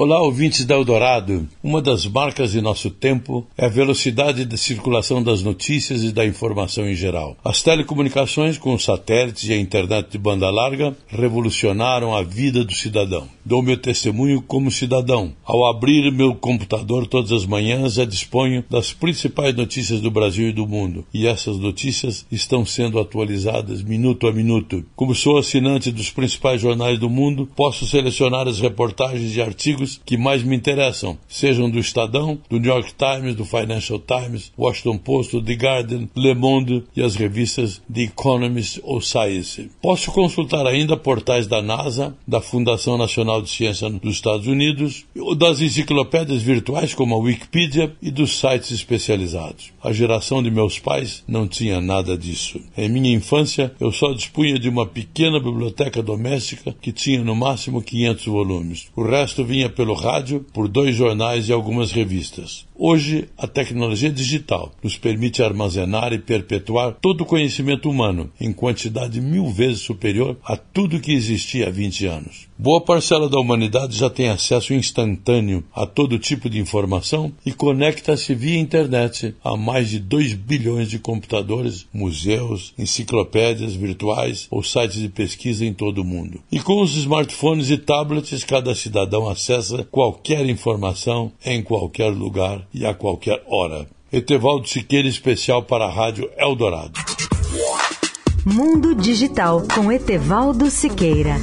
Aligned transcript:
Olá, 0.00 0.22
ouvintes 0.22 0.64
da 0.64 0.76
Eldorado. 0.76 1.48
Uma 1.60 1.82
das 1.82 2.06
marcas 2.06 2.52
de 2.52 2.60
nosso 2.60 2.88
tempo 2.88 3.44
é 3.58 3.66
a 3.66 3.68
velocidade 3.68 4.44
de 4.44 4.56
circulação 4.56 5.20
das 5.20 5.42
notícias 5.42 6.04
e 6.04 6.12
da 6.12 6.24
informação 6.24 6.88
em 6.88 6.94
geral. 6.94 7.36
As 7.44 7.64
telecomunicações, 7.64 8.56
com 8.56 8.78
satélites 8.78 9.48
e 9.48 9.52
a 9.52 9.58
internet 9.58 10.08
de 10.08 10.16
banda 10.16 10.48
larga, 10.50 10.96
revolucionaram 11.08 12.14
a 12.14 12.22
vida 12.22 12.64
do 12.64 12.72
cidadão. 12.72 13.26
Dou 13.44 13.60
meu 13.60 13.76
testemunho 13.76 14.40
como 14.40 14.70
cidadão. 14.70 15.32
Ao 15.44 15.66
abrir 15.66 16.12
meu 16.12 16.32
computador 16.32 17.04
todas 17.08 17.32
as 17.32 17.44
manhãs, 17.44 17.94
já 17.94 18.04
disponho 18.04 18.64
das 18.70 18.92
principais 18.92 19.56
notícias 19.56 20.00
do 20.00 20.12
Brasil 20.12 20.50
e 20.50 20.52
do 20.52 20.64
mundo. 20.64 21.04
E 21.12 21.26
essas 21.26 21.58
notícias 21.58 22.24
estão 22.30 22.64
sendo 22.64 23.00
atualizadas 23.00 23.82
minuto 23.82 24.28
a 24.28 24.32
minuto. 24.32 24.84
Como 24.94 25.12
sou 25.12 25.38
assinante 25.38 25.90
dos 25.90 26.08
principais 26.08 26.60
jornais 26.60 27.00
do 27.00 27.10
mundo, 27.10 27.48
posso 27.56 27.84
selecionar 27.84 28.46
as 28.46 28.60
reportagens 28.60 29.34
e 29.34 29.42
artigos 29.42 29.87
que 30.04 30.16
mais 30.16 30.42
me 30.42 30.56
interessam, 30.56 31.18
sejam 31.28 31.70
do 31.70 31.78
Estadão, 31.78 32.38
do 32.50 32.58
New 32.58 32.70
York 32.70 32.92
Times, 32.94 33.34
do 33.34 33.44
Financial 33.44 33.98
Times, 33.98 34.52
Washington 34.58 34.98
Post, 34.98 35.40
The 35.42 35.52
Guardian, 35.54 36.08
Le 36.16 36.34
Monde 36.34 36.84
e 36.96 37.02
as 37.02 37.14
revistas 37.14 37.80
The 37.92 38.02
Economist 38.02 38.80
ou 38.82 39.00
Science. 39.00 39.70
Posso 39.80 40.10
consultar 40.12 40.66
ainda 40.66 40.96
portais 40.96 41.46
da 41.46 41.62
NASA, 41.62 42.16
da 42.26 42.40
Fundação 42.40 42.98
Nacional 42.98 43.40
de 43.40 43.50
Ciência 43.50 43.88
dos 43.88 44.14
Estados 44.14 44.46
Unidos, 44.46 45.04
das 45.36 45.60
enciclopédias 45.60 46.42
virtuais 46.42 46.94
como 46.94 47.14
a 47.14 47.18
Wikipedia 47.18 47.94
e 48.02 48.10
dos 48.10 48.38
sites 48.38 48.70
especializados. 48.70 49.72
A 49.82 49.92
geração 49.92 50.42
de 50.42 50.50
meus 50.50 50.78
pais 50.78 51.22
não 51.26 51.46
tinha 51.46 51.80
nada 51.80 52.16
disso. 52.16 52.60
Em 52.76 52.88
minha 52.88 53.14
infância, 53.14 53.72
eu 53.80 53.92
só 53.92 54.12
dispunha 54.12 54.58
de 54.58 54.68
uma 54.68 54.86
pequena 54.86 55.38
biblioteca 55.38 56.02
doméstica 56.02 56.74
que 56.80 56.92
tinha 56.92 57.22
no 57.22 57.34
máximo 57.34 57.82
500 57.82 58.26
volumes. 58.26 58.88
O 58.96 59.02
resto 59.02 59.44
vinha 59.44 59.68
pelo 59.78 59.94
rádio, 59.94 60.44
por 60.52 60.66
dois 60.66 60.96
jornais 60.96 61.48
e 61.48 61.52
algumas 61.52 61.92
revistas. 61.92 62.66
Hoje, 62.80 63.28
a 63.36 63.48
tecnologia 63.48 64.08
digital 64.08 64.70
nos 64.80 64.96
permite 64.96 65.42
armazenar 65.42 66.12
e 66.12 66.18
perpetuar 66.20 66.96
todo 67.00 67.22
o 67.22 67.26
conhecimento 67.26 67.90
humano 67.90 68.30
em 68.40 68.52
quantidade 68.52 69.20
mil 69.20 69.48
vezes 69.48 69.80
superior 69.80 70.36
a 70.44 70.56
tudo 70.56 71.00
que 71.00 71.10
existia 71.10 71.66
há 71.66 71.70
20 71.70 72.06
anos. 72.06 72.46
Boa 72.56 72.80
parcela 72.80 73.28
da 73.28 73.38
humanidade 73.38 73.96
já 73.96 74.08
tem 74.08 74.28
acesso 74.28 74.72
instantâneo 74.74 75.64
a 75.74 75.86
todo 75.86 76.20
tipo 76.20 76.48
de 76.48 76.60
informação 76.60 77.32
e 77.44 77.52
conecta-se 77.52 78.32
via 78.32 78.58
internet 78.58 79.34
a 79.42 79.56
mais 79.56 79.90
de 79.90 79.98
2 79.98 80.34
bilhões 80.34 80.88
de 80.88 81.00
computadores, 81.00 81.84
museus, 81.92 82.74
enciclopédias 82.78 83.74
virtuais 83.74 84.46
ou 84.52 84.62
sites 84.62 85.00
de 85.00 85.08
pesquisa 85.08 85.64
em 85.64 85.72
todo 85.72 85.98
o 85.98 86.04
mundo. 86.04 86.40
E 86.50 86.60
com 86.60 86.80
os 86.80 86.96
smartphones 86.96 87.70
e 87.70 87.76
tablets, 87.76 88.44
cada 88.44 88.72
cidadão 88.72 89.28
acessa 89.28 89.82
qualquer 89.90 90.48
informação 90.48 91.32
em 91.44 91.60
qualquer 91.60 92.10
lugar 92.10 92.67
e 92.72 92.86
a 92.86 92.94
qualquer 92.94 93.42
hora. 93.46 93.86
Etevaldo 94.12 94.68
Siqueira, 94.68 95.08
especial 95.08 95.62
para 95.62 95.84
a 95.84 95.90
Rádio 95.90 96.30
Eldorado. 96.36 96.92
Mundo 98.44 98.94
Digital 98.94 99.62
com 99.74 99.92
Etevaldo 99.92 100.70
Siqueira. 100.70 101.36